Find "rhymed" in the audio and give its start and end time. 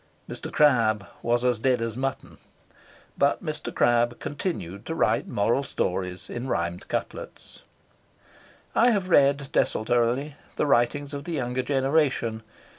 6.47-6.87